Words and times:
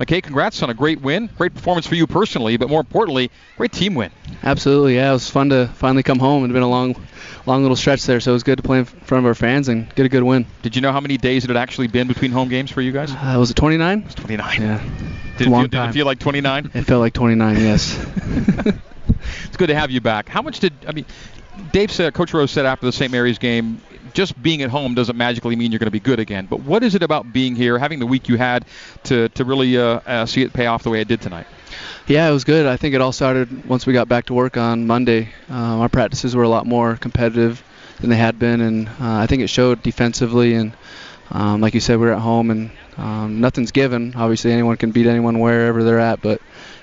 McKay, 0.00 0.22
congrats 0.22 0.62
on 0.62 0.70
a 0.70 0.74
great 0.74 1.02
win. 1.02 1.28
Great 1.36 1.52
performance 1.52 1.86
for 1.86 1.94
you 1.94 2.06
personally, 2.06 2.56
but 2.56 2.70
more 2.70 2.80
importantly, 2.80 3.30
great 3.58 3.70
team 3.70 3.94
win. 3.94 4.10
Absolutely, 4.42 4.94
yeah. 4.94 5.10
It 5.10 5.12
was 5.12 5.28
fun 5.28 5.50
to 5.50 5.68
finally 5.74 6.02
come 6.02 6.18
home. 6.18 6.42
It 6.42 6.48
had 6.48 6.54
been 6.54 6.62
a 6.62 6.68
long, 6.68 6.96
long 7.44 7.60
little 7.60 7.76
stretch 7.76 8.04
there, 8.04 8.18
so 8.18 8.30
it 8.30 8.34
was 8.34 8.42
good 8.42 8.56
to 8.56 8.62
play 8.62 8.78
in 8.78 8.86
front 8.86 9.24
of 9.24 9.26
our 9.26 9.34
fans 9.34 9.68
and 9.68 9.94
get 9.94 10.06
a 10.06 10.08
good 10.08 10.22
win. 10.22 10.46
Did 10.62 10.74
you 10.74 10.80
know 10.80 10.90
how 10.90 11.00
many 11.00 11.18
days 11.18 11.44
it 11.44 11.50
had 11.50 11.58
actually 11.58 11.88
been 11.88 12.08
between 12.08 12.30
home 12.30 12.48
games 12.48 12.70
for 12.70 12.80
you 12.80 12.92
guys? 12.92 13.12
Uh, 13.12 13.36
was 13.38 13.50
it 13.50 13.56
29? 13.56 14.04
It's 14.06 14.14
29. 14.14 14.62
Yeah. 14.62 14.82
Did, 15.36 15.46
it 15.46 15.50
feel, 15.50 15.62
did 15.68 15.74
it 15.74 15.92
feel 15.92 16.06
like 16.06 16.18
29? 16.18 16.70
It 16.72 16.82
felt 16.84 17.00
like 17.00 17.12
29, 17.12 17.56
yes. 17.56 18.06
It's 19.44 19.56
good 19.56 19.68
to 19.68 19.74
have 19.74 19.90
you 19.90 20.00
back. 20.00 20.28
How 20.28 20.42
much 20.42 20.60
did 20.60 20.72
I 20.86 20.92
mean? 20.92 21.04
Dave 21.72 21.92
said, 21.92 22.14
Coach 22.14 22.32
Rose 22.32 22.50
said 22.50 22.64
after 22.64 22.86
the 22.86 22.92
St. 22.92 23.12
Mary's 23.12 23.38
game, 23.38 23.82
just 24.14 24.40
being 24.42 24.62
at 24.62 24.70
home 24.70 24.94
doesn't 24.94 25.16
magically 25.16 25.56
mean 25.56 25.72
you're 25.72 25.78
going 25.78 25.86
to 25.86 25.90
be 25.90 26.00
good 26.00 26.20
again. 26.20 26.46
But 26.48 26.60
what 26.60 26.82
is 26.82 26.94
it 26.94 27.02
about 27.02 27.32
being 27.32 27.56
here, 27.56 27.78
having 27.78 27.98
the 27.98 28.06
week 28.06 28.28
you 28.28 28.36
had, 28.36 28.64
to 29.04 29.28
to 29.30 29.44
really 29.44 29.76
uh, 29.78 30.00
uh, 30.06 30.26
see 30.26 30.42
it 30.42 30.52
pay 30.52 30.66
off 30.66 30.82
the 30.82 30.90
way 30.90 31.00
it 31.00 31.08
did 31.08 31.20
tonight? 31.20 31.46
Yeah, 32.06 32.28
it 32.28 32.32
was 32.32 32.44
good. 32.44 32.66
I 32.66 32.76
think 32.76 32.94
it 32.94 33.00
all 33.00 33.12
started 33.12 33.66
once 33.66 33.86
we 33.86 33.92
got 33.92 34.08
back 34.08 34.26
to 34.26 34.34
work 34.34 34.56
on 34.56 34.86
Monday. 34.86 35.28
Um, 35.48 35.80
our 35.80 35.88
practices 35.88 36.34
were 36.34 36.42
a 36.42 36.48
lot 36.48 36.66
more 36.66 36.96
competitive 36.96 37.62
than 38.00 38.10
they 38.10 38.16
had 38.16 38.38
been, 38.38 38.60
and 38.60 38.88
uh, 38.88 38.92
I 39.00 39.26
think 39.26 39.42
it 39.42 39.48
showed 39.48 39.82
defensively. 39.82 40.54
And 40.54 40.72
um, 41.30 41.60
like 41.60 41.74
you 41.74 41.80
said, 41.80 41.98
we 42.00 42.08
are 42.08 42.12
at 42.12 42.20
home, 42.20 42.50
and 42.50 42.70
um, 42.96 43.40
nothing's 43.40 43.70
given. 43.70 44.14
Obviously, 44.16 44.52
anyone 44.52 44.76
can 44.76 44.90
beat 44.90 45.06
anyone 45.06 45.38
wherever 45.38 45.84
they're 45.84 46.00
at, 46.00 46.20
but 46.20 46.40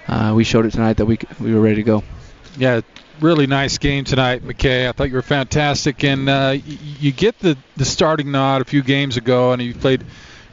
uh, 0.07 0.34
we 0.35 0.44
showed 0.44 0.66
it 0.66 0.71
tonight 0.71 0.98
that 0.98 1.05
we 1.05 1.20
we 1.40 1.54
were 1.54 1.62
ready 1.62 1.76
to 1.76 1.84
go. 1.84 2.04
Yeah, 2.57 2.82
really 3.21 3.48
nice 3.48 3.77
game 3.77 4.03
tonight, 4.03 4.44
McKay. 4.44 4.88
I 4.88 4.91
thought 4.91 5.09
you 5.09 5.16
were 5.16 5.21
fantastic, 5.21 6.03
and 6.03 6.30
uh, 6.30 6.57
you 6.99 7.12
get 7.12 7.40
the 7.40 7.57
the 7.76 7.85
starting 7.85 8.31
nod 8.31 8.62
a 8.62 8.66
few 8.66 8.84
games 8.84 9.17
ago, 9.17 9.52
and 9.52 9.62
you 9.62 9.73
played 9.73 10.03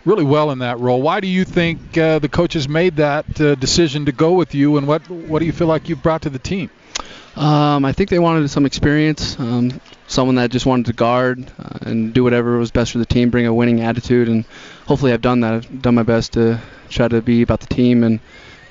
really 0.05 0.25
well 0.25 0.51
in 0.51 0.59
that 0.61 0.79
role. 0.79 1.01
Why 1.01 1.21
do 1.21 1.27
you 1.27 1.45
think 1.45 1.97
uh, 1.97 2.19
the 2.19 2.29
coaches 2.29 2.69
made 2.69 2.97
that 2.97 3.41
uh, 3.41 3.55
decision 3.55 4.07
to 4.07 4.13
go 4.13 4.33
with 4.33 4.55
you, 4.55 4.77
and 4.77 4.87
what 4.87 5.09
what 5.11 5.39
do 5.41 5.47
you 5.47 5.53
feel 5.53 5.67
like 5.67 5.89
you've 5.89 6.03
brought 6.03 6.23
to 6.23 6.31
the 6.31 6.39
team? 6.39 6.71
Um, 7.37 7.85
I 7.85 7.93
think 7.93 8.11
they 8.11 8.21
wanted 8.21 8.49
some 8.49 8.65
experience, 8.65 9.39
um, 9.41 9.81
someone 10.07 10.37
that 10.37 10.53
just 10.53 10.67
wanted 10.67 10.87
to 10.87 10.93
guard 10.93 11.51
uh, 11.59 11.79
and 11.83 12.15
do 12.15 12.23
whatever 12.23 12.59
was 12.59 12.71
best 12.71 12.93
for 12.93 12.99
the 12.99 13.07
team, 13.07 13.31
bring 13.31 13.47
a 13.47 13.53
winning 13.53 13.81
attitude, 13.81 14.29
and 14.29 14.45
hopefully 14.87 15.13
I've 15.13 15.23
done 15.23 15.41
that. 15.41 15.55
I've 15.55 15.83
done 15.83 15.97
my 15.97 16.05
best 16.05 16.35
to 16.35 16.61
try 16.91 17.09
to 17.09 17.21
be 17.21 17.43
about 17.43 17.61
the 17.61 17.67
team 17.67 18.05
and 18.05 18.21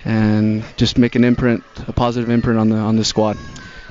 and 0.05 0.63
just 0.77 0.97
make 0.97 1.15
an 1.15 1.23
imprint, 1.23 1.63
a 1.87 1.93
positive 1.93 2.29
imprint 2.29 2.59
on 2.59 2.69
the 2.69 2.77
on 2.77 2.95
the 2.95 3.03
squad. 3.03 3.37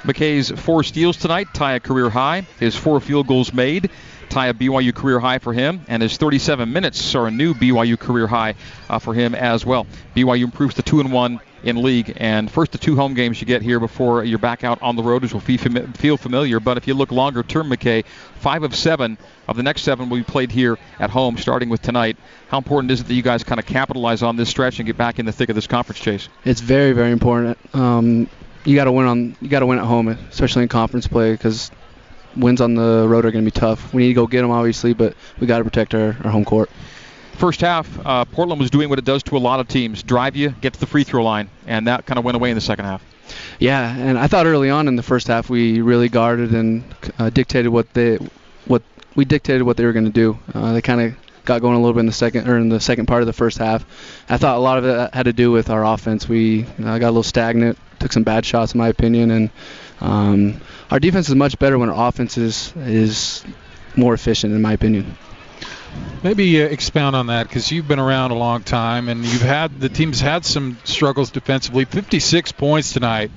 McKay's 0.03 0.51
four 0.51 0.83
steals 0.83 1.17
tonight, 1.17 1.49
tie 1.55 1.75
a 1.75 1.81
career 1.81 2.11
high. 2.11 2.41
His 2.59 2.75
four 2.75 3.01
field 3.01 3.29
goals 3.29 3.53
made, 3.53 3.91
tie 4.29 4.49
a 4.49 4.55
BYU 4.55 4.93
career 4.93 5.21
high 5.21 5.39
for 5.39 5.53
him, 5.53 5.83
and 5.87 6.03
his 6.03 6.17
37 6.17 6.73
minutes 6.73 7.15
are 7.15 7.29
a 7.29 7.31
new 7.31 7.55
BYU 7.55 7.97
career 7.97 8.27
high 8.27 8.55
uh, 8.89 8.99
for 8.99 9.15
him 9.15 9.35
as 9.35 9.65
well. 9.65 9.87
BYU 10.17 10.45
improves 10.45 10.75
to 10.75 10.83
two 10.83 10.99
and 10.99 11.13
one 11.13 11.41
in 11.63 11.81
league, 11.81 12.15
and 12.17 12.51
first 12.51 12.73
the 12.73 12.79
two 12.79 12.97
home 12.97 13.15
games 13.15 13.41
you 13.41 13.47
get 13.47 13.63
here 13.63 13.79
before 13.79 14.25
you're 14.25 14.39
back 14.39 14.65
out 14.65 14.83
on 14.83 14.97
the 14.97 15.03
road, 15.05 15.23
which 15.23 15.33
will 15.33 15.41
feel 15.41 16.17
familiar. 16.17 16.59
But 16.59 16.79
if 16.79 16.89
you 16.89 16.95
look 16.95 17.13
longer 17.13 17.45
term, 17.45 17.71
McKay, 17.71 18.05
five 18.41 18.65
of 18.65 18.75
seven 18.75 19.19
of 19.47 19.57
the 19.57 19.63
next 19.63 19.83
seven 19.83 20.09
will 20.09 20.17
be 20.17 20.25
played 20.25 20.51
here 20.51 20.79
at 20.99 21.11
home, 21.11 21.37
starting 21.37 21.69
with 21.69 21.81
tonight. 21.81 22.17
How 22.49 22.59
important 22.59 22.91
is 22.91 23.01
it 23.01 23.07
that 23.07 23.15
you 23.15 23.23
guys 23.23 23.45
kind 23.45 23.61
of 23.61 23.67
capitalize 23.67 24.25
on 24.25 24.35
this 24.35 24.49
stretch 24.49 24.81
and 24.81 24.87
get 24.87 24.97
back 24.97 25.21
in 25.21 25.27
the 25.27 25.33
thick 25.33 25.49
of 25.49 25.55
this 25.55 25.69
conference 25.69 26.01
chase? 26.01 26.29
It's 26.45 26.61
very 26.61 26.93
very 26.93 27.13
important. 27.13 27.59
Um, 27.73 28.29
you 28.65 28.77
got 28.77 28.85
to 28.85 28.93
win 28.93 29.07
on 29.07 29.37
you 29.41 29.49
got 29.49 29.61
to 29.61 29.67
win 29.67 29.79
at 29.79 29.85
home, 29.85 30.09
especially 30.09 30.63
in 30.63 30.69
conference 30.69 31.07
play, 31.07 31.33
because 31.33 31.71
wins 32.37 32.61
on 32.61 32.75
the 32.75 33.07
road 33.09 33.25
are 33.25 33.31
going 33.31 33.45
to 33.45 33.51
be 33.51 33.59
tough. 33.59 33.93
We 33.93 34.03
need 34.03 34.09
to 34.09 34.15
go 34.15 34.27
get 34.27 34.43
them 34.43 34.51
obviously, 34.51 34.95
but 34.95 35.15
we 35.39 35.47
got 35.47 35.59
to 35.59 35.65
protect 35.65 35.95
our, 35.95 36.17
our 36.25 36.31
home 36.31 36.45
court. 36.45 36.71
First 37.35 37.61
half, 37.61 37.89
uh, 38.05 38.25
Portland 38.27 38.61
was 38.61 38.71
doing 38.71 38.89
what 38.89 38.99
it 38.99 39.05
does 39.05 39.23
to 39.25 39.37
a 39.37 39.39
lot 39.39 39.61
of 39.61 39.69
teams: 39.69 40.03
drive 40.03 40.37
you, 40.37 40.51
get 40.61 40.75
to 40.75 40.81
the 40.81 40.87
free 40.87 41.05
throw 41.05 41.25
line, 41.25 41.49
and 41.67 41.87
that 41.87 42.07
kind 42.07 42.19
of 42.19 42.25
went 42.25 42.37
away 42.37 42.51
in 42.51 42.55
the 42.55 42.61
second 42.61 42.85
half. 42.85 43.03
Yeah, 43.59 43.95
and 43.95 44.19
I 44.19 44.27
thought 44.27 44.47
early 44.47 44.71
on 44.71 44.89
in 44.89 44.97
the 44.97 45.03
first 45.03 45.29
half 45.29 45.49
we 45.49 45.81
really 45.81 46.09
guarded 46.09 46.53
and 46.53 46.85
uh, 47.19 47.31
dictated 47.31 47.73
what 47.73 47.93
they 47.95 48.17
what 48.67 48.83
we 49.15 49.25
dictated 49.25 49.63
what 49.63 49.77
they 49.77 49.85
were 49.85 49.93
going 49.93 50.05
to 50.05 50.11
do. 50.11 50.39
Uh, 50.55 50.73
they 50.73 50.83
kind 50.83 51.01
of 51.01 51.15
got 51.45 51.61
going 51.61 51.75
a 51.75 51.79
little 51.79 51.95
bit 51.95 52.01
in 52.01 52.07
the 52.07 52.13
second 52.13 52.49
or 52.49 52.57
in 52.59 52.69
the 52.69 52.81
second 52.81 53.07
part 53.07 53.23
of 53.23 53.27
the 53.27 53.33
first 53.33 53.59
half. 53.59 53.85
I 54.29 54.37
thought 54.37 54.57
a 54.57 54.61
lot 54.61 54.79
of 54.79 54.85
it 54.85 55.15
had 55.15 55.25
to 55.25 55.33
do 55.33 55.51
with 55.51 55.71
our 55.71 55.85
offense. 55.85 56.29
We 56.29 56.65
uh, 56.65 56.99
got 56.99 57.09
a 57.09 57.11
little 57.11 57.23
stagnant, 57.23 57.79
took 58.03 58.13
some 58.13 58.25
bad 58.25 58.45
shots 58.45 58.75
in 58.75 58.79
my 58.79 58.89
opinion, 58.89 59.31
and 59.31 59.51
um, 60.01 60.61
our 60.91 61.01
defense 61.01 61.29
is 61.29 61.35
much 61.35 61.59
better 61.59 61.79
when 61.79 61.89
our 61.89 62.09
offense 62.09 62.37
is 62.37 62.75
is 62.77 63.45
more 63.97 64.13
efficient 64.13 64.53
in 64.53 64.61
my 64.61 64.73
opinion. 64.73 65.17
Maybe 66.23 66.63
uh, 66.63 66.67
expound 66.67 67.17
on 67.17 67.27
that 67.27 67.49
because 67.49 67.71
you've 67.71 67.89
been 67.89 67.99
around 67.99 68.31
a 68.31 68.35
long 68.35 68.63
time 68.63 69.09
and 69.09 69.25
you've 69.25 69.43
had 69.43 69.81
the 69.81 69.89
team's 69.89 70.21
had 70.21 70.45
some 70.45 70.79
struggles 70.85 71.31
defensively. 71.31 71.85
56 71.85 72.53
points 72.53 72.93
tonight. 72.93 73.31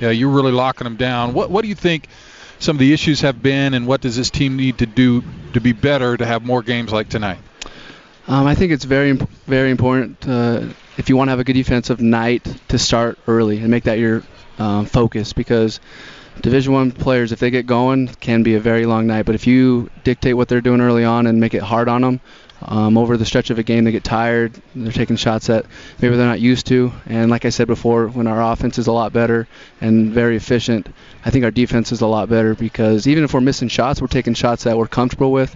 Yeah, 0.00 0.10
you're 0.10 0.30
really 0.30 0.52
locking 0.52 0.84
them 0.84 0.96
down. 0.96 1.34
What 1.34 1.50
what 1.50 1.62
do 1.62 1.68
you 1.68 1.74
think 1.74 2.08
some 2.58 2.76
of 2.76 2.80
the 2.80 2.92
issues 2.92 3.20
have 3.20 3.42
been, 3.42 3.74
and 3.74 3.86
what 3.86 4.00
does 4.00 4.16
this 4.16 4.30
team 4.30 4.56
need 4.56 4.78
to 4.78 4.86
do 4.86 5.22
to 5.52 5.60
be 5.60 5.72
better 5.72 6.16
to 6.16 6.24
have 6.24 6.44
more 6.44 6.62
games 6.62 6.92
like 6.92 7.08
tonight? 7.08 7.38
Um, 8.28 8.46
I 8.46 8.54
think 8.54 8.72
it's 8.72 8.84
very 8.84 9.12
very 9.46 9.70
important 9.70 10.26
uh, 10.26 10.68
if 10.96 11.08
you 11.08 11.16
want 11.16 11.28
to 11.28 11.30
have 11.30 11.40
a 11.40 11.44
good 11.44 11.54
defensive 11.54 12.00
night 12.00 12.44
to 12.68 12.78
start 12.78 13.18
early 13.26 13.58
and 13.58 13.68
make 13.68 13.84
that 13.84 13.98
your 13.98 14.22
um, 14.58 14.86
focus 14.86 15.32
because 15.32 15.80
Division 16.40 16.72
One 16.72 16.92
players, 16.92 17.32
if 17.32 17.38
they 17.38 17.50
get 17.50 17.66
going, 17.66 18.08
can 18.08 18.42
be 18.42 18.54
a 18.54 18.60
very 18.60 18.86
long 18.86 19.06
night. 19.06 19.24
But 19.24 19.34
if 19.34 19.46
you 19.46 19.90
dictate 20.04 20.36
what 20.36 20.48
they're 20.48 20.60
doing 20.60 20.80
early 20.80 21.04
on 21.04 21.26
and 21.26 21.40
make 21.40 21.54
it 21.54 21.62
hard 21.62 21.88
on 21.88 22.02
them, 22.02 22.20
um, 22.62 22.96
over 22.96 23.16
the 23.16 23.24
stretch 23.24 23.50
of 23.50 23.58
a 23.58 23.62
game, 23.62 23.84
they 23.84 23.92
get 23.92 24.04
tired. 24.04 24.52
They're 24.74 24.92
taking 24.92 25.16
shots 25.16 25.48
that 25.48 25.66
maybe 26.00 26.16
they're 26.16 26.26
not 26.26 26.40
used 26.40 26.66
to. 26.68 26.92
And 27.06 27.30
like 27.30 27.44
I 27.44 27.50
said 27.50 27.66
before, 27.66 28.08
when 28.08 28.26
our 28.26 28.52
offense 28.52 28.78
is 28.78 28.86
a 28.86 28.92
lot 28.92 29.12
better 29.12 29.46
and 29.80 30.10
very 30.12 30.36
efficient, 30.36 30.88
I 31.24 31.30
think 31.30 31.44
our 31.44 31.50
defense 31.50 31.92
is 31.92 32.00
a 32.00 32.06
lot 32.06 32.28
better 32.28 32.54
because 32.54 33.06
even 33.06 33.24
if 33.24 33.34
we're 33.34 33.40
missing 33.40 33.68
shots, 33.68 34.00
we're 34.00 34.06
taking 34.06 34.34
shots 34.34 34.64
that 34.64 34.76
we're 34.76 34.86
comfortable 34.86 35.32
with, 35.32 35.54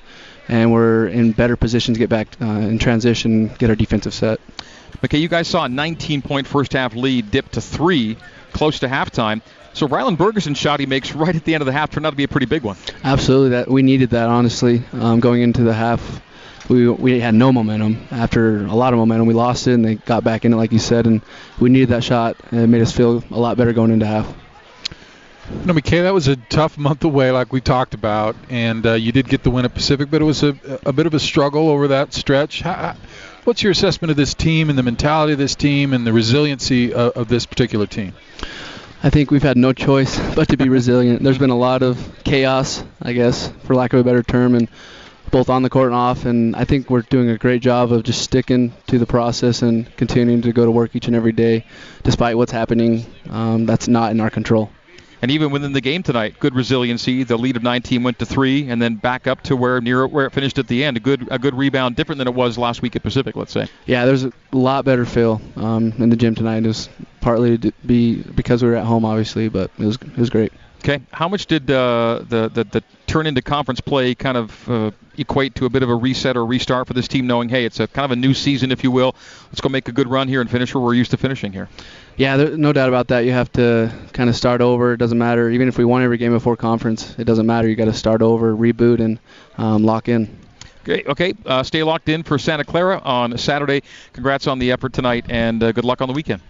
and 0.49 0.73
we're 0.73 1.07
in 1.09 1.33
better 1.33 1.57
position 1.57 1.95
to 1.95 1.99
get 1.99 2.11
back 2.11 2.29
uh, 2.41 2.45
in 2.45 2.79
transition, 2.79 3.49
get 3.59 3.71
our 3.71 3.77
defensive 3.77 4.13
set. 4.13 4.41
Okay, 5.05 5.19
you 5.19 5.29
guys 5.29 5.49
saw 5.49 5.65
a 5.65 5.69
19-point 5.69 6.47
first 6.47 6.73
half 6.73 6.95
lead 6.95 7.31
dip 7.31 7.51
to 7.53 7.61
three, 7.61 8.17
close 8.53 8.81
to 8.81 8.89
halftime. 8.89 9.43
So 9.73 9.87
Rylan 9.87 10.17
Bergersen 10.17 10.57
shot 10.57 10.81
he 10.81 10.87
makes 10.87 11.13
right 11.15 11.35
at 11.35 11.45
the 11.45 11.55
end 11.55 11.63
of 11.63 11.67
the 11.67 11.73
half 11.73 11.91
turned 11.91 12.07
out 12.07 12.11
to 12.11 12.17
be 12.17 12.25
a 12.25 12.29
pretty 12.29 12.47
big 12.47 12.63
one. 12.63 12.77
Absolutely, 13.05 13.51
that 13.51 13.69
we 13.69 13.83
needed 13.83 14.11
that 14.11 14.29
honestly. 14.29 14.83
Um, 14.93 15.21
going 15.21 15.43
into 15.43 15.63
the 15.63 15.73
half, 15.73 16.21
we 16.69 16.89
we 16.89 17.21
had 17.21 17.35
no 17.35 17.53
momentum. 17.53 18.07
After 18.11 18.65
a 18.67 18.75
lot 18.75 18.93
of 18.93 18.99
momentum, 18.99 19.27
we 19.27 19.35
lost 19.35 19.67
it, 19.67 19.75
and 19.75 19.85
they 19.85 19.95
got 19.97 20.25
back 20.25 20.45
in 20.45 20.53
it 20.53 20.57
like 20.57 20.73
you 20.73 20.79
said, 20.79 21.07
and 21.07 21.21
we 21.59 21.71
needed 21.71 21.91
that 21.91 22.05
shot. 22.05 22.37
And 22.51 22.61
it 22.61 22.67
made 22.67 22.83
us 22.83 22.93
feel 22.93 23.23
a 23.31 23.39
lot 23.39 23.57
better 23.57 23.73
going 23.73 23.91
into 23.91 24.07
half. 24.07 24.33
No, 25.65 25.75
McKay, 25.75 26.03
that 26.05 26.15
was 26.15 26.29
a 26.29 26.37
tough 26.37 26.79
month 26.79 27.03
away, 27.03 27.33
like 27.33 27.53
we 27.53 27.61
talked 27.61 27.95
about, 27.95 28.37
and 28.51 28.87
uh, 28.87 28.93
you 28.93 29.11
did 29.11 29.29
get 29.29 29.43
the 29.43 29.51
win 29.51 29.65
at 29.65 29.75
Pacific, 29.75 30.09
but 30.09 30.23
it 30.23 30.25
was 30.25 30.45
a, 30.45 30.57
a 30.87 30.93
bit 30.93 31.07
of 31.07 31.15
a 31.15 31.19
struggle 31.19 31.69
over 31.69 31.89
that 31.89 32.15
stretch. 32.15 32.63
How, 32.63 32.95
what's 33.45 33.63
your 33.63 33.73
assessment 33.73 34.11
of 34.11 34.17
this 34.17 34.35
team 34.35 34.69
and 34.71 34.79
the 34.79 34.83
mentality 34.83 35.33
of 35.33 35.39
this 35.39 35.55
team 35.55 35.93
and 35.93 36.07
the 36.07 36.13
resiliency 36.13 36.93
of, 36.93 37.13
of 37.13 37.29
this 37.29 37.47
particular 37.47 37.87
team? 37.87 38.13
I 39.03 39.09
think 39.09 39.31
we've 39.31 39.43
had 39.43 39.57
no 39.57 39.73
choice 39.73 40.19
but 40.35 40.49
to 40.49 40.57
be 40.57 40.69
resilient. 40.69 41.23
There's 41.23 41.39
been 41.39 41.51
a 41.51 41.59
lot 41.59 41.83
of 41.83 42.23
chaos, 42.25 42.85
I 43.01 43.13
guess, 43.13 43.51
for 43.65 43.75
lack 43.75 43.93
of 43.93 44.01
a 44.01 44.05
better 44.05 44.23
term, 44.23 44.55
and 44.55 44.69
both 45.31 45.49
on 45.49 45.63
the 45.63 45.71
court 45.71 45.87
and 45.87 45.95
off. 45.95 46.27
And 46.27 46.55
I 46.55 46.65
think 46.65 46.91
we're 46.91 47.03
doing 47.03 47.31
a 47.31 47.39
great 47.39 47.63
job 47.63 47.93
of 47.93 48.03
just 48.03 48.21
sticking 48.21 48.73
to 48.89 48.99
the 48.99 49.07
process 49.07 49.63
and 49.63 49.95
continuing 49.97 50.43
to 50.43 50.53
go 50.53 50.65
to 50.65 50.71
work 50.71 50.95
each 50.95 51.07
and 51.07 51.17
every 51.17 51.33
day, 51.33 51.65
despite 52.03 52.37
what's 52.37 52.53
happening. 52.53 53.07
Um, 53.31 53.65
that's 53.65 53.89
not 53.89 54.11
in 54.11 54.21
our 54.21 54.31
control. 54.31 54.71
And 55.23 55.31
even 55.31 55.51
within 55.51 55.73
the 55.73 55.81
game 55.81 56.03
tonight, 56.03 56.37
good 56.39 56.55
resiliency. 56.55 57.25
The 57.25 57.37
lead 57.37 57.57
of 57.57 57.63
19 57.63 58.03
went 58.03 58.19
to 58.21 58.27
three, 58.27 58.69
and 58.69 58.81
then 58.81 58.95
back 58.95 59.27
up 59.27 59.43
to 59.43 59.57
where 59.57 59.81
near 59.81 60.07
where 60.07 60.27
it 60.27 60.33
finished 60.33 60.59
at 60.59 60.67
the 60.67 60.83
end. 60.85 60.97
A 60.97 61.01
good 61.01 61.29
a 61.31 61.39
good 61.39 61.55
rebound, 61.55 61.97
different 61.97 62.19
than 62.19 62.29
it 62.29 62.35
was 62.35 62.57
last 62.57 62.83
week 62.83 62.97
at 62.97 63.03
Pacific, 63.03 63.37
let's 63.37 63.53
say. 63.53 63.67
Yeah, 63.87 64.07
there's 64.07 64.25
a 64.25 64.33
lot 64.53 64.85
better 64.85 65.05
feel 65.05 65.41
um, 65.57 65.93
in 65.99 66.09
the 66.09 66.17
gym 66.17 66.35
tonight. 66.35 66.65
Was 66.65 66.89
partly 67.21 67.59
to 67.59 67.73
be 67.87 68.23
because 68.23 68.63
we 68.63 68.69
were 68.69 68.77
at 68.77 68.85
home, 68.85 69.05
obviously, 69.05 69.49
but 69.49 69.71
it 69.79 69.85
was 69.85 69.97
it 69.97 70.17
was 70.17 70.31
great. 70.31 70.53
Okay, 70.79 71.01
how 71.13 71.29
much 71.29 71.45
did 71.45 71.71
uh, 71.71 72.25
the, 72.27 72.49
the 72.49 72.65
the 72.65 72.83
turn 73.07 73.27
into 73.27 73.43
conference 73.43 73.81
play 73.81 74.15
kind 74.15 74.37
of 74.39 74.71
uh, 74.71 74.91
equate 75.19 75.55
to 75.57 75.67
a 75.67 75.69
bit 75.69 75.83
of 75.83 75.91
a 75.91 75.95
reset 75.95 76.37
or 76.37 76.47
restart 76.47 76.87
for 76.87 76.95
this 76.95 77.07
team, 77.07 77.27
knowing 77.27 77.49
hey, 77.49 77.65
it's 77.65 77.81
a 77.81 77.87
kind 77.87 78.05
of 78.05 78.13
a 78.13 78.17
new 78.17 78.33
season, 78.33 78.73
if 78.73 78.83
you 78.83 78.91
will. 78.91 79.15
Let's 79.49 79.61
go 79.61 79.69
make 79.69 79.89
a 79.89 79.93
good 79.93 80.09
run 80.09 80.27
here 80.27 80.41
and 80.41 80.51
finish 80.51 80.75
where 80.75 80.83
we're 80.83 80.95
used 80.95 81.11
to 81.11 81.19
finishing 81.19 81.53
here. 81.53 81.69
Yeah, 82.17 82.37
there, 82.39 82.57
no 82.57 82.73
doubt 82.73 82.89
about 82.89 83.09
that. 83.09 83.21
You 83.21 83.33
have 83.33 83.53
to 83.53 83.93
kind 84.13 84.31
of 84.31 84.37
start 84.37 84.61
over. 84.61 84.95
It 84.95 84.97
doesn't 84.97 85.19
matter. 85.19 85.51
Even 85.51 85.69
if 85.69 85.77
we 85.77 85.85
won 85.85 86.03
every 86.03 86.17
game 86.17 86.33
before 86.33 86.57
conference, 86.57 87.15
it 87.19 87.25
doesn't 87.25 87.47
matter. 87.47 87.69
You 87.69 87.77
got 87.77 87.85
to 87.87 87.93
start 87.93 88.23
over, 88.23 88.57
reboot, 88.57 89.01
and 89.01 89.19
um, 89.59 89.85
lock 89.85 90.09
in. 90.09 90.35
Okay, 90.83 91.05
okay. 91.07 91.35
Uh, 91.45 91.63
stay 91.63 91.83
locked 91.83 92.09
in 92.09 92.23
for 92.23 92.39
Santa 92.39 92.65
Clara 92.65 92.99
on 93.05 93.37
Saturday. 93.37 93.83
Congrats 94.15 94.47
on 94.47 94.59
the 94.59 94.73
effort 94.73 94.95
tonight, 94.95 95.27
and 95.29 95.63
uh, 95.63 95.73
good 95.73 95.85
luck 95.85 96.01
on 96.01 96.09
the 96.09 96.15
weekend. 96.15 96.41